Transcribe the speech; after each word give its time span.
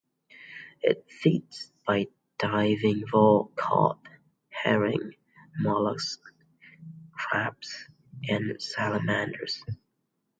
It 0.81 1.05
feeds 1.11 1.71
by 1.85 2.07
diving 2.39 3.05
for 3.05 3.49
carp, 3.55 3.99
herring, 4.49 5.13
mollusks, 5.59 6.23
crabs, 7.15 7.87
and 8.27 8.59
salamanders. 8.59 9.63